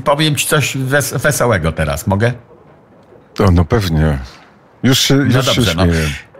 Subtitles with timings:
[0.00, 2.32] powiem ci coś wes wesołego teraz, mogę?
[3.38, 4.18] O, no pewnie.
[4.82, 5.84] Już się, już no dobrze, się no.
[5.84, 6.02] śmieję.
[6.02, 6.34] No.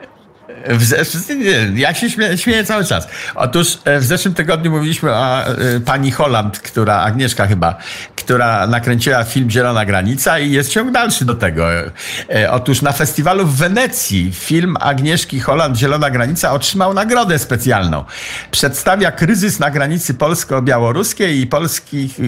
[1.75, 3.09] Ja się śmieję, śmieję, cały czas.
[3.35, 7.79] Otóż e, w zeszłym tygodniu mówiliśmy o e, pani Holland, która, Agnieszka chyba,
[8.17, 11.67] która nakręciła film Zielona Granica i jest ciąg dalszy do tego.
[11.73, 18.05] E, otóż na festiwalu w Wenecji film Agnieszki Holland Zielona Granica otrzymał nagrodę specjalną.
[18.51, 22.19] Przedstawia kryzys na granicy polsko-białoruskiej i polskich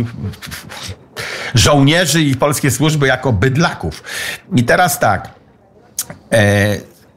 [1.55, 4.03] żołnierzy i polskie służby jako bydlaków.
[4.57, 5.31] I teraz tak.
[6.33, 6.77] E,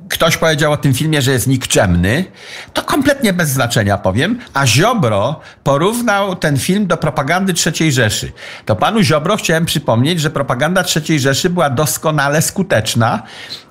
[0.09, 2.26] ktoś powiedział o tym filmie, że jest nikczemny,
[2.73, 8.31] to kompletnie bez znaczenia powiem, a Ziobro porównał ten film do propagandy III Rzeszy.
[8.66, 13.23] To panu Ziobro chciałem przypomnieć, że propaganda III Rzeszy była doskonale skuteczna,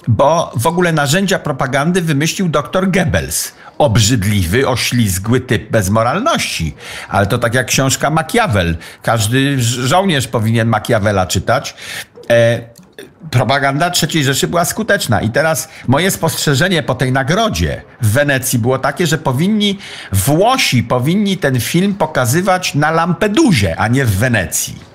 [0.09, 3.53] bo w ogóle narzędzia propagandy wymyślił dr Goebbels.
[3.79, 6.75] Obrzydliwy, oślizgły typ bez moralności.
[7.09, 8.77] Ale to tak jak książka Machiavel.
[9.03, 11.75] Każdy żołnierz powinien Machiavela czytać.
[12.31, 12.61] E,
[13.31, 15.21] propaganda III Rzeszy była skuteczna.
[15.21, 19.79] I teraz moje spostrzeżenie po tej nagrodzie w Wenecji było takie, że powinni
[20.13, 24.88] Włosi powinni ten film pokazywać na Lampedusie, a nie w Wenecji.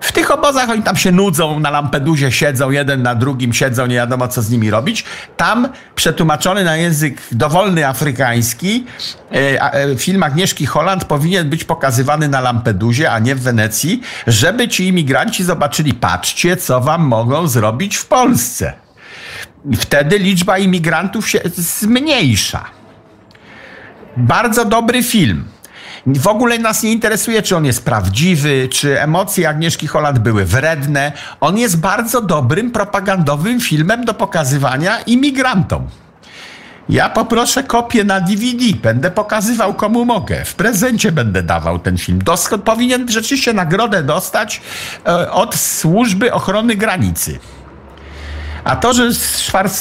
[0.00, 3.94] W tych obozach oni tam się nudzą, na Lampedusie siedzą, jeden na drugim siedzą, nie
[3.94, 5.04] wiadomo co z nimi robić.
[5.36, 8.86] Tam przetłumaczony na język dowolny afrykański
[9.32, 14.68] e, e, film Agnieszki Holland powinien być pokazywany na Lampedusie, a nie w Wenecji, żeby
[14.68, 18.72] ci imigranci zobaczyli, patrzcie, co wam mogą zrobić w Polsce.
[19.76, 22.64] Wtedy liczba imigrantów się zmniejsza.
[24.16, 25.44] Bardzo dobry film.
[26.06, 31.12] W ogóle nas nie interesuje, czy on jest prawdziwy, czy emocje Agnieszki Holland były wredne.
[31.40, 35.88] On jest bardzo dobrym propagandowym filmem do pokazywania imigrantom.
[36.88, 40.44] Ja poproszę kopię na DVD, będę pokazywał komu mogę.
[40.44, 42.18] W prezencie będę dawał ten film.
[42.22, 44.60] Dosk powinien rzeczywiście nagrodę dostać
[45.06, 47.38] e, od służby ochrony granicy.
[48.68, 49.10] A to, że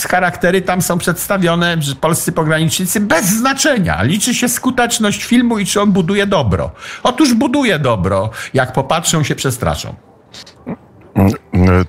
[0.09, 4.03] charaktery tam są przedstawione, że polscy pogranicznicy, bez znaczenia.
[4.03, 6.71] Liczy się skuteczność filmu i czy on buduje dobro.
[7.03, 8.29] Otóż buduje dobro.
[8.53, 9.95] Jak popatrzą, się przestraszą.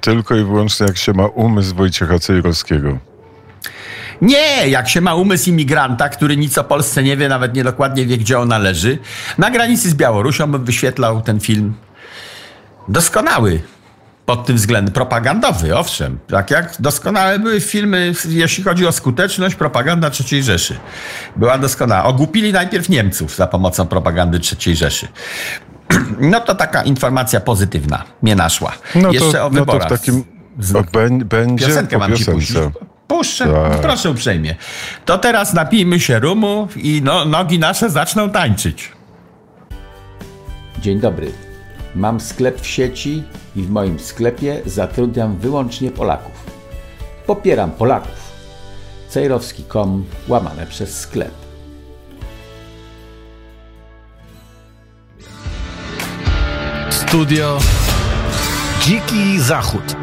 [0.00, 2.98] Tylko i wyłącznie jak się ma umysł Wojciecha Cejrowskiego.
[4.22, 8.06] Nie, jak się ma umysł imigranta, który nic o Polsce nie wie, nawet nie dokładnie
[8.06, 8.98] wie, gdzie ona leży.
[9.38, 11.75] Na granicy z Białorusią bym wyświetlał ten film.
[12.88, 13.60] Doskonały
[14.28, 16.19] pod tym względem propagandowy, owszem.
[16.27, 20.77] Tak jak doskonałe były filmy, jeśli chodzi o skuteczność, propaganda III Rzeszy.
[21.37, 22.05] Była doskonała.
[22.05, 25.09] Ogłupili najpierw Niemców za pomocą propagandy III Rzeszy.
[26.21, 28.72] No to taka informacja pozytywna mnie naszła.
[28.94, 29.83] No Jeszcze to, o wyborach.
[29.83, 30.25] No to w takim...
[31.25, 32.56] Będzie Piosenkę mam ci puścić.
[33.06, 33.81] Puszczę, tak.
[33.81, 34.55] proszę uprzejmie.
[35.05, 38.93] To teraz napijmy się rumu i no, nogi nasze zaczną tańczyć.
[40.83, 41.47] Dzień dobry.
[41.94, 43.22] Mam sklep w sieci
[43.56, 46.47] i w moim sklepie zatrudniam wyłącznie Polaków.
[47.26, 48.32] Popieram Polaków.
[49.09, 51.32] Cejrowski.com łamane przez sklep.
[56.91, 57.59] Studio
[58.81, 59.97] Dziki Zachód.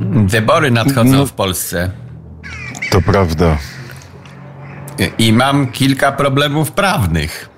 [0.00, 1.90] Wybory nadchodzą no, w Polsce.
[2.90, 3.58] To prawda.
[5.18, 7.51] I mam kilka problemów prawnych.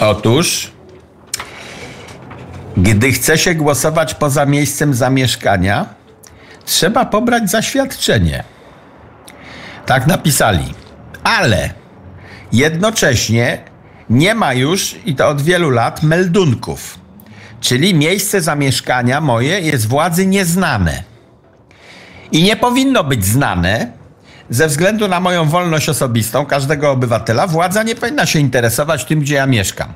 [0.00, 0.70] Otóż
[2.76, 5.86] gdy chce się głosować poza miejscem zamieszkania,
[6.64, 8.44] trzeba pobrać zaświadczenie.
[9.86, 10.74] Tak napisali.
[11.24, 11.70] Ale
[12.52, 13.58] jednocześnie
[14.10, 16.98] nie ma już, i to od wielu lat, meldunków.
[17.60, 21.02] Czyli miejsce zamieszkania moje jest władzy nieznane.
[22.32, 23.92] I nie powinno być znane,
[24.50, 29.34] ze względu na moją wolność osobistą każdego obywatela, władza nie powinna się interesować tym, gdzie
[29.34, 29.92] ja mieszkam.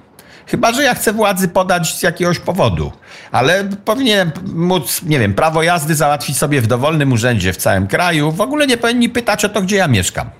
[0.46, 2.92] Chyba, że ja chcę władzy podać z jakiegoś powodu.
[3.32, 8.32] Ale powinienem móc, nie wiem, prawo jazdy załatwić sobie w dowolnym urzędzie w całym kraju.
[8.32, 10.30] W ogóle nie powinni pytać o to, gdzie ja mieszkam.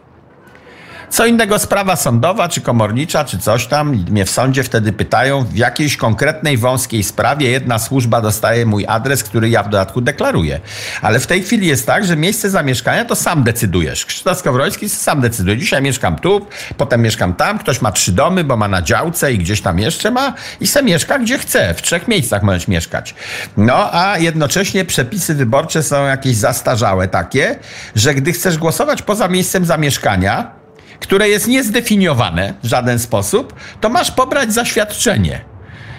[1.10, 4.04] Co innego sprawa sądowa, czy komornicza, czy coś tam.
[4.10, 9.24] Mnie w sądzie wtedy pytają, w jakiejś konkretnej wąskiej sprawie jedna służba dostaje mój adres,
[9.24, 10.60] który ja w dodatku deklaruję.
[11.02, 14.06] Ale w tej chwili jest tak, że miejsce zamieszkania to sam decydujesz.
[14.06, 15.56] Krzysztof Skowroński sam decyduje.
[15.56, 16.46] Dzisiaj mieszkam tu,
[16.76, 17.58] potem mieszkam tam.
[17.58, 20.82] Ktoś ma trzy domy, bo ma na działce i gdzieś tam jeszcze ma i se
[20.82, 21.74] mieszka gdzie chce.
[21.74, 23.14] W trzech miejscach możesz mieszkać.
[23.56, 27.56] No, a jednocześnie przepisy wyborcze są jakieś zastarzałe takie,
[27.94, 30.59] że gdy chcesz głosować poza miejscem zamieszkania,
[31.00, 35.40] które jest niezdefiniowane w żaden sposób, to masz pobrać zaświadczenie.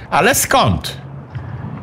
[0.09, 0.98] Ale skąd?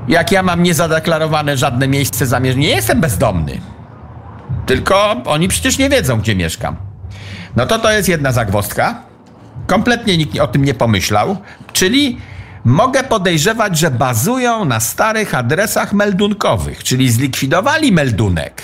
[0.08, 3.60] Jak ja mam niezadeklarowane żadne miejsce zamieszkania, nie jestem bezdomny.
[4.66, 6.76] Tylko oni przecież nie wiedzą, gdzie mieszkam.
[7.56, 9.02] No to to jest jedna zagwozdka.
[9.66, 11.36] Kompletnie nikt o tym nie pomyślał.
[11.72, 12.18] Czyli
[12.64, 18.62] mogę podejrzewać, że bazują na starych adresach meldunkowych, czyli zlikwidowali meldunek,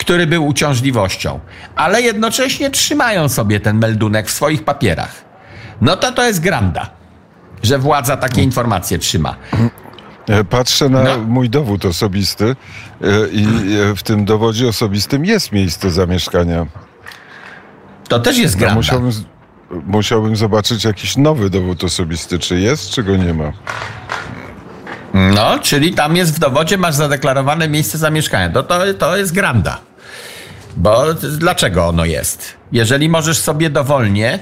[0.00, 1.40] który był uciążliwością,
[1.76, 5.24] ale jednocześnie trzymają sobie ten meldunek w swoich papierach.
[5.80, 6.90] No to to jest granda,
[7.62, 9.36] że władza takie informacje trzyma.
[10.28, 11.18] E, patrzę na no.
[11.18, 16.66] mój dowód osobisty e, i e, w tym dowodzie osobistym jest miejsce zamieszkania.
[18.08, 18.74] To też jest granda.
[18.74, 19.12] musiałbym,
[19.86, 23.52] musiałbym zobaczyć jakiś nowy dowód osobisty, czy jest, czy go nie ma.
[25.14, 28.50] No, czyli tam jest w dowodzie, masz zadeklarowane miejsce zamieszkania.
[28.50, 29.89] To, to, to jest granda.
[30.76, 32.54] Bo dlaczego ono jest?
[32.72, 34.38] Jeżeli możesz sobie dowolnie,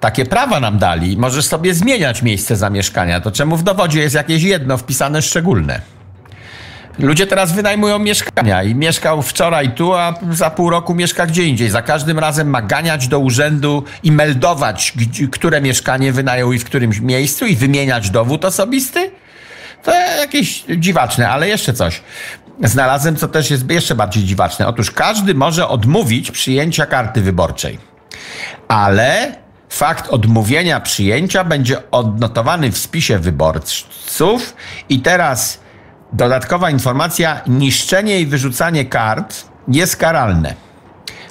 [0.00, 4.42] takie prawa nam dali, możesz sobie zmieniać miejsce zamieszkania, to czemu w dowodzie jest jakieś
[4.42, 5.80] jedno wpisane szczególne?
[6.98, 11.70] Ludzie teraz wynajmują mieszkania i mieszkał wczoraj tu, a za pół roku mieszka gdzie indziej.
[11.70, 14.94] Za każdym razem ma ganiać do urzędu i meldować,
[15.32, 19.10] które mieszkanie wynajął i w którym miejscu i wymieniać dowód osobisty?
[19.82, 22.02] To jakieś dziwaczne, ale jeszcze coś.
[22.64, 24.66] Znalazłem, co też jest jeszcze bardziej dziwaczne.
[24.66, 27.78] Otóż każdy może odmówić przyjęcia karty wyborczej,
[28.68, 29.36] ale
[29.68, 34.54] fakt odmówienia przyjęcia będzie odnotowany w spisie wyborców
[34.88, 35.62] i teraz
[36.12, 40.54] Dodatkowa informacja: niszczenie i wyrzucanie kart jest karalne.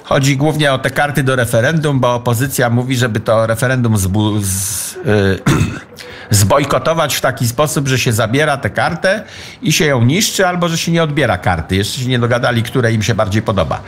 [0.04, 4.94] Chodzi głównie o te karty do referendum, bo opozycja mówi, żeby to referendum zbu- z,
[4.94, 5.38] yy,
[6.34, 9.22] zbojkotować w taki sposób, że się zabiera tę kartę
[9.62, 11.76] i się ją niszczy, albo że się nie odbiera karty.
[11.76, 13.80] Jeszcze się nie dogadali, które im się bardziej podoba.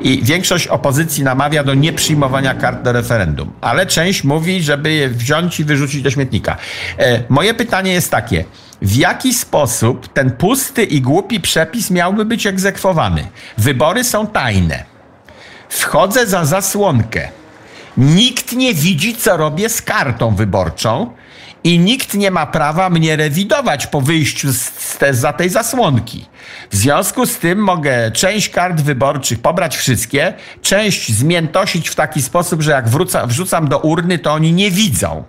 [0.00, 5.60] I większość opozycji namawia do nieprzyjmowania kart do referendum, ale część mówi, żeby je wziąć
[5.60, 6.56] i wyrzucić do śmietnika.
[6.98, 8.44] E, moje pytanie jest takie
[8.82, 13.26] w jaki sposób ten pusty i głupi przepis miałby być egzekwowany.
[13.58, 14.84] Wybory są tajne.
[15.68, 17.28] Wchodzę za zasłonkę.
[17.96, 21.10] Nikt nie widzi, co robię z kartą wyborczą
[21.64, 26.26] i nikt nie ma prawa mnie rewidować po wyjściu z te, za tej zasłonki.
[26.70, 32.62] W związku z tym mogę część kart wyborczych pobrać wszystkie, część zmiętosić w taki sposób,
[32.62, 35.24] że jak wróca, wrzucam do urny, to oni nie widzą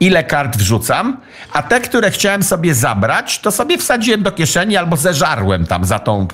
[0.00, 1.16] ile kart wrzucam,
[1.52, 5.98] a te, które chciałem sobie zabrać, to sobie wsadziłem do kieszeni albo zeżarłem tam za
[5.98, 6.28] tą,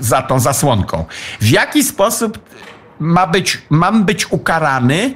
[0.00, 1.04] za tą zasłonką.
[1.40, 2.38] W jaki sposób
[2.98, 5.14] ma być, mam być ukarany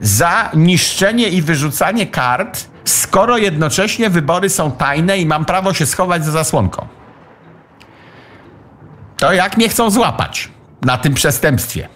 [0.00, 6.24] za niszczenie i wyrzucanie kart, skoro jednocześnie wybory są tajne i mam prawo się schować
[6.24, 6.86] za zasłonką?
[9.16, 10.50] To jak mnie chcą złapać
[10.82, 11.88] na tym przestępstwie?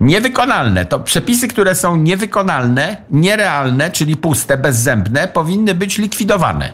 [0.00, 0.86] Niewykonalne.
[0.86, 6.72] To przepisy, które są niewykonalne, nierealne, czyli puste, bezzębne, powinny być likwidowane.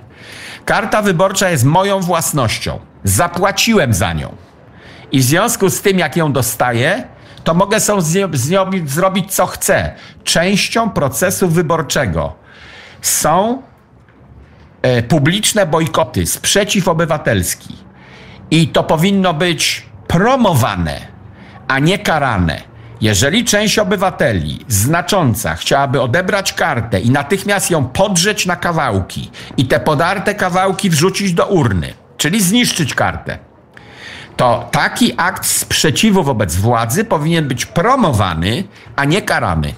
[0.65, 2.79] Karta wyborcza jest moją własnością.
[3.05, 4.37] Zapłaciłem za nią.
[5.12, 7.05] I w związku z tym, jak ją dostaję,
[7.45, 8.03] to mogę sobie
[8.33, 9.95] z nią zrobić co chcę.
[10.25, 12.41] Częścią procesu wyborczego
[13.02, 13.62] są
[14.82, 17.76] e, publiczne bojkoty, sprzeciw obywatelski.
[18.50, 21.00] I to powinno być promowane,
[21.69, 22.70] a nie karane.
[23.00, 29.81] Jeżeli część obywateli znacząca chciałaby odebrać kartę i natychmiast ją podrzeć na kawałki i te
[29.81, 33.38] podarte kawałki wrzucić do urny, czyli zniszczyć kartę,
[34.37, 38.64] to taki akt sprzeciwu wobec władzy powinien być promowany,
[38.97, 39.75] a nie karany.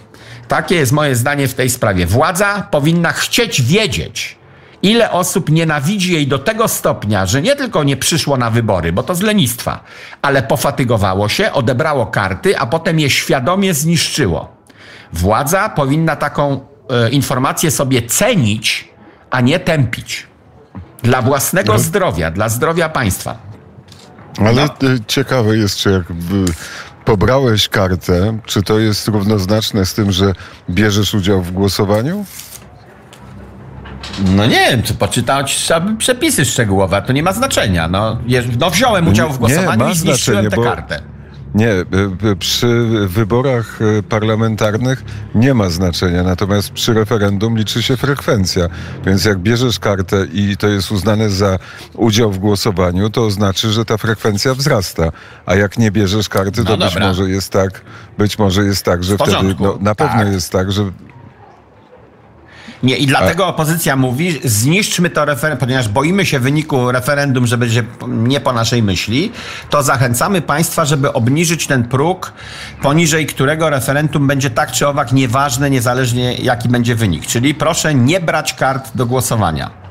[0.53, 2.07] Takie jest moje zdanie w tej sprawie.
[2.07, 4.39] Władza powinna chcieć wiedzieć,
[4.83, 9.03] ile osób nienawidzi jej do tego stopnia, że nie tylko nie przyszło na wybory, bo
[9.03, 9.85] to z lenistwa,
[10.23, 14.57] ale pofatygowało się, odebrało karty, a potem je świadomie zniszczyło.
[15.13, 16.61] Władza powinna taką
[16.91, 18.89] e, informację sobie cenić,
[19.31, 20.27] a nie tępić.
[21.03, 21.79] Dla własnego no.
[21.79, 23.37] zdrowia, dla zdrowia państwa.
[24.39, 24.89] Ale no.
[25.07, 26.05] ciekawe jest, czy jak
[27.05, 30.33] pobrałeś kartę, czy to jest równoznaczne z tym, że
[30.71, 32.25] bierzesz udział w głosowaniu?
[34.25, 37.89] No nie wiem, czy poczytać trzeba przepisy szczegółowe, to nie ma znaczenia.
[37.89, 38.19] No,
[38.59, 41.12] no wziąłem udział w głosowaniu nie, i zniszczyłem tę kartę.
[41.55, 41.85] Nie, e,
[42.39, 45.05] przy wyborach e, parlamentarnych
[45.35, 48.69] nie ma znaczenia, natomiast przy referendum liczy się frekwencja.
[49.07, 51.59] Więc jak bierzesz kartę i to jest uznane za
[51.95, 55.13] udział w głosowaniu, to znaczy, że ta frekwencja wzrasta.
[55.47, 57.83] A jak nie bierzesz karty, to no być może jest tak,
[58.19, 60.33] być może jest tak, że wtedy no, na pewno tak.
[60.33, 60.93] jest tak, że
[62.83, 67.85] nie, i dlatego opozycja mówi, zniszczmy to referendum, ponieważ boimy się wyniku referendum, że będzie
[68.09, 69.33] nie po naszej myśli,
[69.71, 72.33] to zachęcamy państwa, żeby obniżyć ten próg,
[72.83, 77.27] poniżej którego referendum będzie tak czy owak nieważne, niezależnie jaki będzie wynik.
[77.27, 79.82] Czyli proszę nie brać kart do głosowania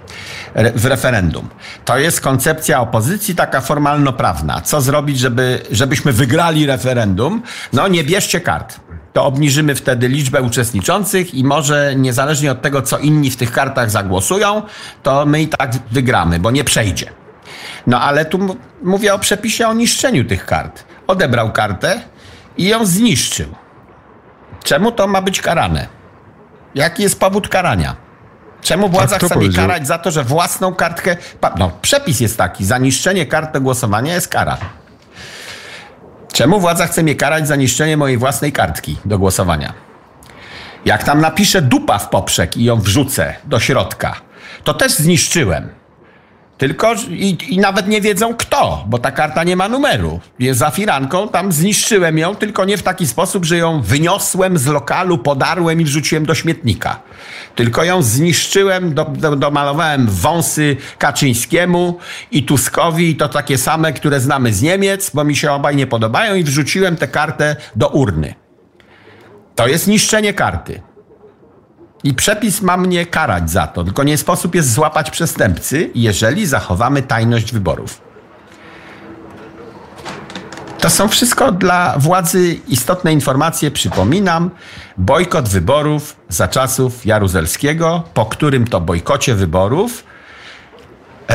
[0.76, 1.50] w referendum.
[1.86, 4.62] To jest koncepcja opozycji taka formalno-prawna.
[4.62, 7.42] Co zrobić, żeby, żebyśmy wygrali referendum?
[7.74, 8.80] No nie bierzcie kart.
[9.14, 13.92] To obniżymy wtedy liczbę uczestniczących i może niezależnie od tego, co inni w tych kartach
[13.92, 14.62] zagłosują,
[15.04, 17.12] to my i tak wygramy, bo nie przejdzie.
[17.88, 20.84] No ale tu mówię o przepisie o niszczeniu tych kart.
[21.08, 22.02] Odebrał kartę
[22.58, 23.56] i ją zniszczył.
[24.64, 25.88] Czemu to ma być karane?
[26.76, 27.96] Jaki jest powód karania?
[28.62, 31.18] Czemu władza chce mnie karać za to, że własną kartkę.
[31.58, 34.58] No, przepis jest taki: za niszczenie kart do głosowania jest kara.
[36.34, 39.74] Czemu władza chce mnie karać za niszczenie mojej własnej kartki do głosowania?
[40.86, 44.16] Jak tam napiszę dupa w poprzek i ją wrzucę do środka,
[44.64, 45.81] to też zniszczyłem.
[46.62, 50.20] Tylko i, i, nawet nie wiedzą kto, bo ta karta nie ma numeru.
[50.40, 54.66] Jest za firanką, tam zniszczyłem ją, tylko nie w taki sposób, że ją wyniosłem z
[54.66, 57.00] lokalu, podarłem i wrzuciłem do śmietnika.
[57.56, 61.98] Tylko ją zniszczyłem, do, do, domalowałem wąsy Kaczyńskiemu
[62.32, 65.88] i Tuskowi, i to takie same, które znamy z Niemiec, bo mi się obaj nie
[65.88, 68.36] podobają i wrzuciłem tę kartę do urny.
[69.56, 70.82] To jest niszczenie karty.
[72.04, 77.02] I przepis ma mnie karać za to, tylko nie sposób jest złapać przestępcy, jeżeli zachowamy
[77.02, 78.02] tajność wyborów.
[80.80, 83.72] To są wszystko dla władzy istotne informacje.
[83.72, 84.50] Przypominam,
[84.98, 90.04] bojkot wyborów za czasów Jaruzelskiego, po którym to bojkocie wyborów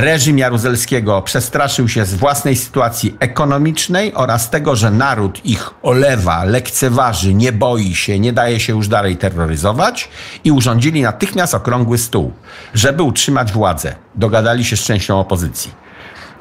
[0.00, 7.34] reżim Jaruzelskiego przestraszył się z własnej sytuacji ekonomicznej oraz tego, że naród ich olewa, lekceważy,
[7.34, 10.08] nie boi się, nie daje się już dalej terroryzować
[10.44, 12.32] i urządzili natychmiast okrągły stół,
[12.74, 13.94] żeby utrzymać władzę.
[14.14, 15.85] Dogadali się z częścią opozycji.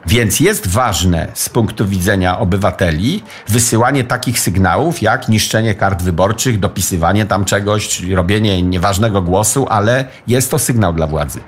[0.08, 7.26] Więc jest ważne z punktu widzenia obywateli wysyłanie takich sygnałów jak niszczenie kart wyborczych, dopisywanie
[7.26, 11.40] tam czegoś, robienie nieważnego głosu, ale jest to sygnał dla władzy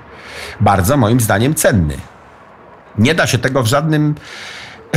[0.60, 1.94] bardzo moim zdaniem cenny.
[2.98, 4.14] Nie da się tego w żadnym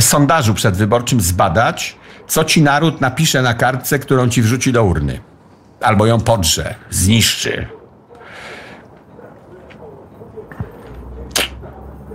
[0.00, 1.96] sondażu przedwyborczym zbadać,
[2.28, 5.20] co ci naród napisze na kartce, którą ci wrzuci do urny.
[5.80, 7.66] Albo ją podrze, zniszczy.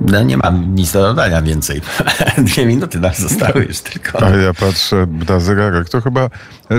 [0.02, 1.82] No nie mam nic do dodania więcej.
[2.38, 4.24] Dwie minuty nam zostały już tylko.
[4.24, 5.90] A ja patrzę na zegarek.
[5.90, 6.30] To chyba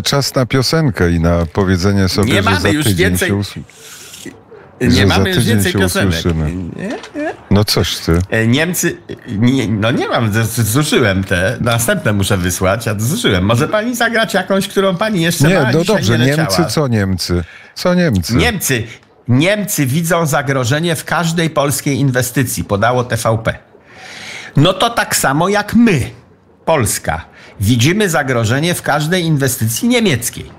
[0.05, 3.33] czas na piosenkę i na powiedzenie sobie, nie że mamy za już więcej.
[4.81, 6.25] Nie mamy już więcej piosenek.
[7.51, 8.19] No coś ty.
[8.31, 8.97] E, Niemcy,
[9.29, 13.45] nie, no nie mam, zużyłem te, następne muszę wysłać, a zużyłem.
[13.45, 17.45] Może pani zagrać jakąś, którą pani jeszcze nie, ma, no dobrze, nie Niemcy, co Niemcy?
[17.75, 18.35] Co Niemcy?
[18.35, 18.87] Niemcy.
[19.29, 23.59] Niemcy widzą zagrożenie w każdej polskiej inwestycji, podało TVP.
[24.57, 26.11] No to tak samo jak my,
[26.65, 27.25] Polska,
[27.61, 30.59] widzimy zagrożenie w każdej inwestycji niemieckiej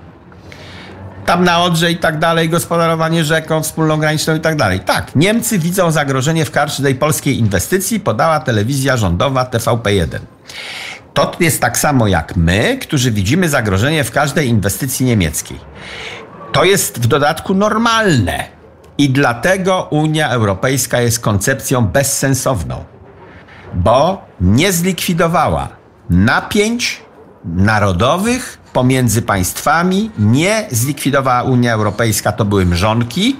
[1.30, 4.80] tam na Odrze i tak dalej, gospodarowanie rzeką, wspólną graniczną i tak dalej.
[4.80, 10.18] Tak, Niemcy widzą zagrożenie w każdej polskiej inwestycji, podała telewizja rządowa TVP1.
[11.14, 15.60] To jest tak samo jak my, którzy widzimy zagrożenie w każdej inwestycji niemieckiej.
[16.52, 18.59] To jest w dodatku normalne.
[19.00, 22.84] I dlatego Unia Europejska jest koncepcją bezsensowną,
[23.74, 25.68] bo nie zlikwidowała
[26.10, 27.02] napięć
[27.44, 33.36] narodowych pomiędzy państwami nie zlikwidowała Unia Europejska, to były mrzonki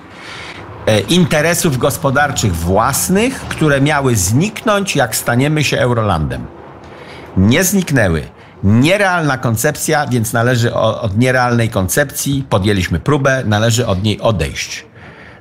[0.87, 6.47] e, interesów gospodarczych własnych, które miały zniknąć, jak staniemy się Eurolandem.
[7.37, 8.23] Nie zniknęły.
[8.65, 14.90] Nierealna koncepcja, więc należy od nierealnej koncepcji, podjęliśmy próbę, należy od niej odejść.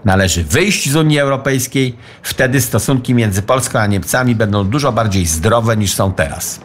[0.06, 5.78] Należy wyjść z Unii Europejskiej, wtedy stosunki między Polską a Niemcami będą dużo bardziej zdrowe
[5.78, 6.60] niż są teraz.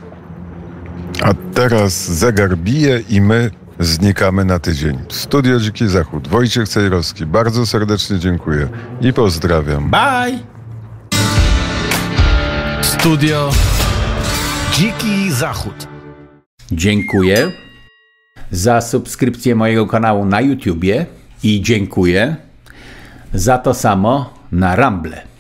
[1.22, 3.50] A teraz zegar bije i my
[3.80, 4.98] znikamy na tydzień.
[5.08, 6.28] Studio Dziki Zachód.
[6.28, 7.26] Wojciech Cejrowski.
[7.26, 8.68] Bardzo serdecznie dziękuję
[9.00, 9.90] i pozdrawiam.
[9.90, 10.38] Bye!
[12.82, 13.50] Studio
[14.72, 15.88] Dziki Zachód.
[16.72, 17.52] Dziękuję
[18.50, 21.06] za subskrypcję mojego kanału na YouTubie
[21.42, 22.36] i dziękuję
[23.34, 25.33] za to samo na Ramble.